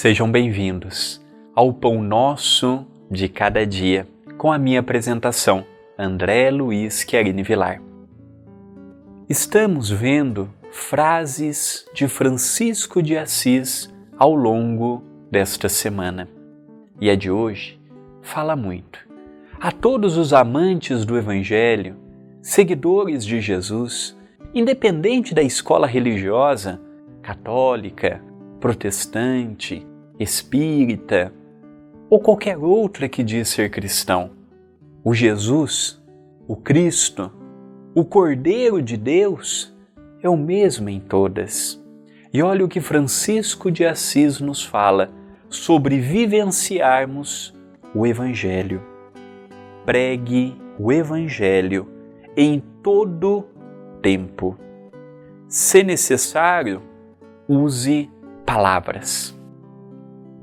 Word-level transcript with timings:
Sejam 0.00 0.30
bem-vindos 0.30 1.20
ao 1.56 1.72
Pão 1.72 2.00
Nosso 2.00 2.86
de 3.10 3.28
Cada 3.28 3.66
Dia, 3.66 4.06
com 4.36 4.52
a 4.52 4.56
minha 4.56 4.78
apresentação, 4.78 5.64
André 5.98 6.52
Luiz 6.52 7.02
Querini 7.02 7.42
Vilar. 7.42 7.82
Estamos 9.28 9.90
vendo 9.90 10.54
frases 10.70 11.84
de 11.92 12.06
Francisco 12.06 13.02
de 13.02 13.18
Assis 13.18 13.92
ao 14.16 14.36
longo 14.36 15.02
desta 15.32 15.68
semana. 15.68 16.28
E 17.00 17.10
a 17.10 17.16
de 17.16 17.28
hoje 17.28 17.80
fala 18.22 18.54
muito. 18.54 19.00
A 19.60 19.72
todos 19.72 20.16
os 20.16 20.32
amantes 20.32 21.04
do 21.04 21.18
Evangelho, 21.18 21.96
seguidores 22.40 23.26
de 23.26 23.40
Jesus, 23.40 24.16
independente 24.54 25.34
da 25.34 25.42
escola 25.42 25.88
religiosa, 25.88 26.80
católica, 27.20 28.22
protestante, 28.60 29.86
espírita 30.18 31.32
ou 32.10 32.20
qualquer 32.20 32.56
outra 32.56 33.08
que 33.08 33.22
diz 33.22 33.48
ser 33.48 33.70
cristão, 33.70 34.30
o 35.04 35.14
Jesus, 35.14 36.02
o 36.46 36.56
Cristo, 36.56 37.30
o 37.94 38.04
Cordeiro 38.04 38.82
de 38.82 38.96
Deus 38.96 39.74
é 40.22 40.28
o 40.28 40.36
mesmo 40.36 40.88
em 40.88 41.00
todas. 41.00 41.82
E 42.32 42.42
olha 42.42 42.64
o 42.64 42.68
que 42.68 42.80
Francisco 42.80 43.70
de 43.70 43.84
Assis 43.84 44.40
nos 44.40 44.64
fala 44.64 45.10
sobre 45.48 45.98
vivenciarmos 45.98 47.54
o 47.94 48.06
Evangelho. 48.06 48.82
Pregue 49.86 50.56
o 50.78 50.92
Evangelho 50.92 51.88
em 52.36 52.62
todo 52.82 53.46
tempo. 54.02 54.58
Se 55.48 55.82
necessário, 55.82 56.82
use 57.48 58.10
palavras. 58.48 59.38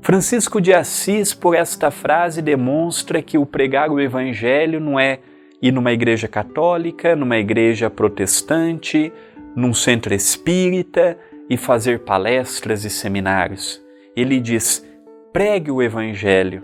Francisco 0.00 0.60
de 0.60 0.72
Assis, 0.72 1.34
por 1.34 1.56
esta 1.56 1.90
frase, 1.90 2.40
demonstra 2.40 3.20
que 3.20 3.36
o 3.36 3.44
pregar 3.44 3.90
o 3.90 4.00
Evangelho 4.00 4.78
não 4.78 5.00
é 5.00 5.18
ir 5.60 5.72
numa 5.72 5.90
igreja 5.90 6.28
católica, 6.28 7.16
numa 7.16 7.36
igreja 7.36 7.90
protestante, 7.90 9.12
num 9.56 9.74
centro 9.74 10.14
espírita 10.14 11.18
e 11.50 11.56
fazer 11.56 12.04
palestras 12.04 12.84
e 12.84 12.90
seminários. 12.90 13.82
Ele 14.14 14.38
diz: 14.38 14.86
pregue 15.32 15.72
o 15.72 15.82
Evangelho 15.82 16.62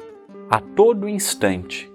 a 0.49 0.61
todo 0.61 1.09
instante. 1.09 1.91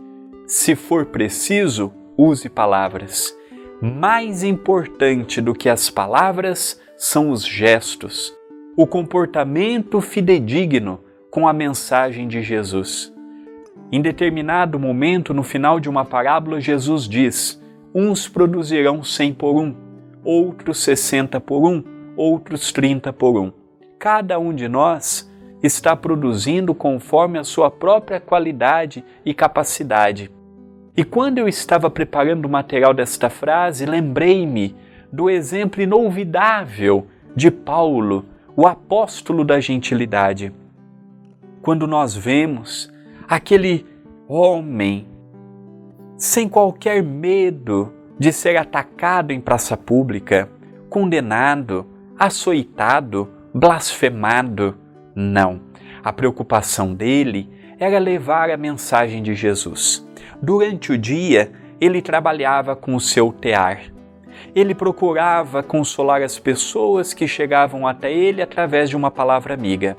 Se 0.45 0.75
for 0.75 1.05
preciso, 1.05 1.93
use 2.17 2.49
palavras. 2.49 3.33
Mais 3.81 4.43
importante 4.43 5.39
do 5.39 5.55
que 5.55 5.69
as 5.69 5.89
palavras 5.89 6.81
são 6.97 7.29
os 7.29 7.45
gestos, 7.45 8.36
o 8.77 8.85
comportamento 8.85 9.99
fidedigno 9.99 10.99
com 11.31 11.47
a 11.47 11.51
mensagem 11.51 12.27
de 12.27 12.43
Jesus. 12.43 13.11
Em 13.91 13.99
determinado 13.99 14.79
momento, 14.79 15.33
no 15.33 15.41
final 15.41 15.79
de 15.79 15.89
uma 15.89 16.05
parábola, 16.05 16.61
Jesus 16.61 17.09
diz: 17.09 17.59
Uns 17.91 18.29
produzirão 18.29 19.01
cem 19.01 19.33
por 19.33 19.59
um, 19.59 19.75
outros 20.23 20.77
sessenta 20.77 21.39
por 21.39 21.67
um, 21.67 21.83
outros 22.15 22.71
trinta 22.71 23.11
por 23.11 23.39
um. 23.39 23.51
Cada 23.97 24.37
um 24.37 24.53
de 24.53 24.67
nós 24.67 25.27
está 25.63 25.95
produzindo 25.95 26.75
conforme 26.75 27.39
a 27.39 27.43
sua 27.43 27.71
própria 27.71 28.19
qualidade 28.19 29.03
e 29.25 29.33
capacidade. 29.33 30.29
E 30.95 31.03
quando 31.03 31.39
eu 31.39 31.47
estava 31.47 31.89
preparando 31.89 32.45
o 32.45 32.49
material 32.49 32.93
desta 32.93 33.27
frase, 33.27 33.87
lembrei-me 33.87 34.75
do 35.11 35.31
exemplo 35.31 35.81
inolvidável 35.81 37.07
de 37.35 37.49
Paulo, 37.49 38.25
o 38.59 38.65
apóstolo 38.65 39.45
da 39.45 39.59
gentilidade. 39.59 40.51
Quando 41.61 41.85
nós 41.85 42.15
vemos 42.15 42.91
aquele 43.29 43.85
homem 44.27 45.07
sem 46.17 46.49
qualquer 46.49 47.03
medo 47.03 47.93
de 48.17 48.33
ser 48.33 48.57
atacado 48.57 49.31
em 49.31 49.39
praça 49.39 49.77
pública, 49.77 50.49
condenado, 50.89 51.85
açoitado, 52.17 53.29
blasfemado, 53.53 54.75
não. 55.13 55.61
A 56.03 56.11
preocupação 56.11 56.95
dele 56.95 57.47
era 57.77 57.99
levar 57.99 58.49
a 58.49 58.57
mensagem 58.57 59.21
de 59.21 59.35
Jesus. 59.35 60.03
Durante 60.41 60.91
o 60.91 60.97
dia, 60.97 61.51
ele 61.79 62.01
trabalhava 62.01 62.75
com 62.75 62.95
o 62.95 62.99
seu 62.99 63.31
tear. 63.31 63.96
Ele 64.55 64.73
procurava 64.73 65.63
consolar 65.63 66.21
as 66.21 66.39
pessoas 66.39 67.13
que 67.13 67.27
chegavam 67.27 67.87
até 67.87 68.11
ele 68.11 68.41
através 68.41 68.89
de 68.89 68.95
uma 68.95 69.11
palavra 69.11 69.53
amiga, 69.53 69.95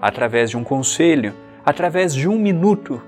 através 0.00 0.50
de 0.50 0.56
um 0.56 0.64
conselho, 0.64 1.34
através 1.64 2.14
de 2.14 2.28
um 2.28 2.38
minuto 2.38 3.02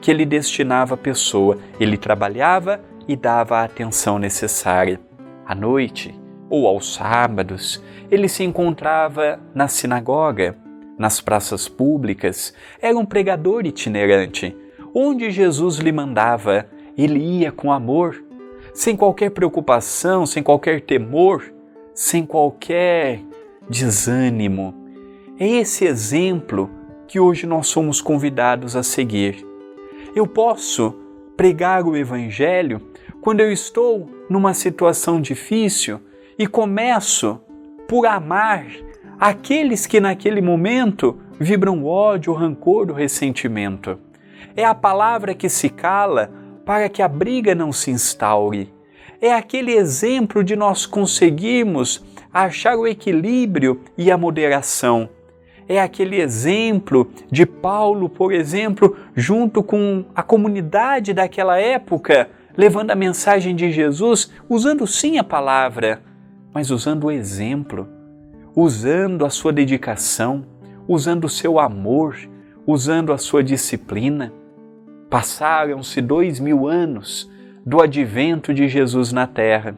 que 0.00 0.10
ele 0.10 0.24
destinava 0.24 0.94
à 0.94 0.98
pessoa. 0.98 1.58
Ele 1.80 1.96
trabalhava 1.96 2.80
e 3.08 3.16
dava 3.16 3.58
a 3.58 3.64
atenção 3.64 4.18
necessária. 4.18 5.00
À 5.46 5.54
noite 5.54 6.14
ou 6.48 6.66
aos 6.66 6.94
sábados, 6.94 7.82
ele 8.10 8.28
se 8.28 8.44
encontrava 8.44 9.40
na 9.54 9.68
sinagoga, 9.68 10.56
nas 10.98 11.20
praças 11.20 11.68
públicas, 11.68 12.54
era 12.80 12.96
um 12.96 13.04
pregador 13.04 13.66
itinerante 13.66 14.56
Onde 14.98 15.30
Jesus 15.30 15.76
lhe 15.76 15.92
mandava, 15.92 16.64
ele 16.96 17.18
ia 17.18 17.52
com 17.52 17.70
amor, 17.70 18.24
sem 18.76 18.94
qualquer 18.94 19.30
preocupação, 19.30 20.26
sem 20.26 20.42
qualquer 20.42 20.82
temor, 20.82 21.50
sem 21.94 22.26
qualquer 22.26 23.22
desânimo. 23.70 24.74
É 25.40 25.48
esse 25.48 25.86
exemplo 25.86 26.68
que 27.08 27.18
hoje 27.18 27.46
nós 27.46 27.68
somos 27.68 28.02
convidados 28.02 28.76
a 28.76 28.82
seguir. 28.82 29.42
Eu 30.14 30.26
posso 30.26 30.94
pregar 31.38 31.86
o 31.86 31.96
Evangelho 31.96 32.82
quando 33.22 33.40
eu 33.40 33.50
estou 33.50 34.10
numa 34.28 34.52
situação 34.52 35.22
difícil 35.22 35.98
e 36.38 36.46
começo 36.46 37.40
por 37.88 38.06
amar 38.06 38.66
aqueles 39.18 39.86
que 39.86 40.00
naquele 40.00 40.42
momento 40.42 41.18
vibram 41.40 41.82
ódio, 41.82 42.34
rancor 42.34 42.90
ou 42.90 42.94
ressentimento. 42.94 43.98
É 44.54 44.66
a 44.66 44.74
palavra 44.74 45.34
que 45.34 45.48
se 45.48 45.70
cala 45.70 46.30
para 46.66 46.88
que 46.88 47.00
a 47.00 47.06
briga 47.06 47.54
não 47.54 47.72
se 47.72 47.92
instaure. 47.92 48.74
É 49.20 49.32
aquele 49.32 49.72
exemplo 49.72 50.42
de 50.42 50.56
nós 50.56 50.84
conseguirmos 50.84 52.04
achar 52.34 52.76
o 52.76 52.88
equilíbrio 52.88 53.80
e 53.96 54.10
a 54.10 54.18
moderação. 54.18 55.08
É 55.68 55.80
aquele 55.80 56.20
exemplo 56.20 57.08
de 57.30 57.46
Paulo, 57.46 58.08
por 58.08 58.32
exemplo, 58.32 58.96
junto 59.14 59.62
com 59.62 60.04
a 60.14 60.22
comunidade 60.22 61.14
daquela 61.14 61.56
época, 61.58 62.28
levando 62.56 62.90
a 62.90 62.96
mensagem 62.96 63.54
de 63.54 63.70
Jesus, 63.70 64.32
usando 64.48 64.86
sim 64.86 65.18
a 65.18 65.24
palavra, 65.24 66.02
mas 66.52 66.70
usando 66.70 67.04
o 67.04 67.10
exemplo, 67.12 67.88
usando 68.54 69.24
a 69.24 69.30
sua 69.30 69.52
dedicação, 69.52 70.44
usando 70.88 71.26
o 71.26 71.30
seu 71.30 71.60
amor, 71.60 72.16
usando 72.66 73.12
a 73.12 73.18
sua 73.18 73.42
disciplina. 73.42 74.32
Passaram-se 75.08 76.00
dois 76.00 76.40
mil 76.40 76.66
anos 76.66 77.30
do 77.64 77.80
advento 77.80 78.52
de 78.52 78.68
Jesus 78.68 79.12
na 79.12 79.26
terra. 79.26 79.76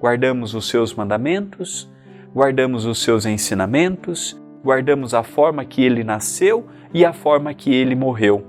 Guardamos 0.00 0.54
os 0.54 0.68
seus 0.68 0.94
mandamentos, 0.94 1.90
guardamos 2.34 2.86
os 2.86 3.02
seus 3.02 3.26
ensinamentos, 3.26 4.40
guardamos 4.64 5.12
a 5.12 5.22
forma 5.22 5.64
que 5.64 5.82
ele 5.82 6.02
nasceu 6.02 6.66
e 6.92 7.04
a 7.04 7.12
forma 7.12 7.52
que 7.52 7.72
ele 7.74 7.94
morreu. 7.94 8.46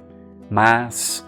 Mas, 0.50 1.28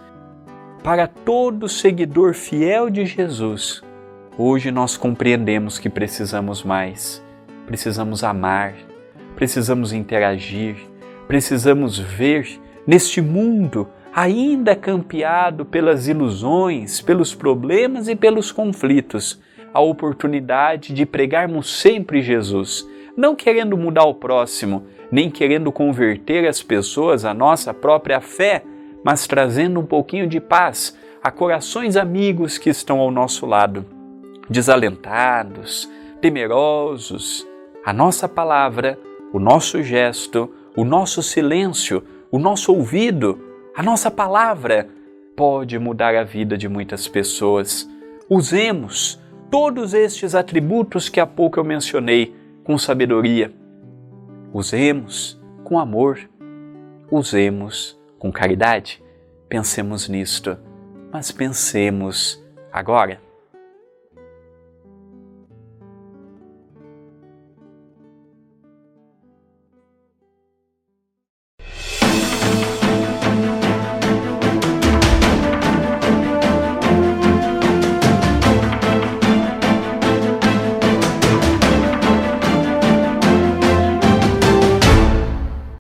para 0.82 1.08
todo 1.08 1.68
seguidor 1.68 2.34
fiel 2.34 2.90
de 2.90 3.06
Jesus, 3.06 3.84
hoje 4.38 4.72
nós 4.72 4.96
compreendemos 4.96 5.78
que 5.78 5.90
precisamos 5.90 6.64
mais. 6.64 7.24
Precisamos 7.66 8.24
amar, 8.24 8.74
precisamos 9.36 9.92
interagir, 9.92 10.78
precisamos 11.28 12.00
ver 12.00 12.48
neste 12.88 13.22
mundo 13.22 13.90
ainda 14.16 14.78
campeado 14.78 15.66
pelas 15.66 16.08
ilusões, 16.08 17.02
pelos 17.02 17.36
problemas 17.36 18.08
e 18.08 18.16
pelos 18.16 18.50
conflitos, 18.50 19.42
a 19.74 19.82
oportunidade 19.82 20.94
de 20.94 21.06
pregarmos 21.06 21.82
sempre 21.82 22.22
Jesus, 22.22 22.88
não 23.18 23.36
querendo 23.36 23.76
mudar 23.76 24.06
o 24.06 24.14
próximo, 24.14 24.88
nem 25.12 25.30
querendo 25.30 25.70
converter 25.70 26.48
as 26.48 26.64
pessoas 26.64 27.26
à 27.26 27.34
nossa 27.34 27.74
própria 27.74 28.22
fé, 28.22 28.64
mas 29.04 29.28
trazendo 29.28 29.82
um 29.82 29.86
pouquinho 29.86 30.28
de 30.28 30.40
paz 30.40 30.98
a 31.22 31.30
corações 31.30 31.98
amigos 31.98 32.58
que 32.58 32.70
estão 32.70 33.02
ao 33.02 33.12
nosso 33.12 33.46
lado, 33.46 33.86
desalentados, 34.50 35.92
temerosos. 36.22 37.46
A 37.84 37.92
nossa 37.92 38.30
palavra, 38.30 38.98
o 39.34 39.40
nosso 39.40 39.84
gesto, 39.84 40.50
o 40.74 40.86
nosso 40.86 41.22
silêncio, 41.22 42.02
o 42.32 42.40
nosso 42.40 42.74
ouvido, 42.74 43.55
a 43.76 43.84
nossa 43.84 44.10
palavra 44.10 44.88
pode 45.36 45.78
mudar 45.78 46.16
a 46.16 46.24
vida 46.24 46.58
de 46.58 46.70
muitas 46.70 47.10
pessoas. 47.10 47.90
Usemos 48.30 49.20
todos 49.52 49.94
estes 49.94 50.34
atributos 50.34 51.10
que 51.10 51.20
há 51.20 51.28
pouco 51.28 51.60
eu 51.60 51.64
mencionei 51.64 52.34
com 52.64 52.78
sabedoria. 52.78 53.52
Usemos 54.54 55.38
com 55.66 55.78
amor, 55.78 56.20
usemos 57.12 58.00
com 58.18 58.32
caridade. 58.32 59.04
Pensemos 59.50 60.08
nisto, 60.08 60.58
mas 61.12 61.30
pensemos 61.32 62.42
agora. 62.72 63.25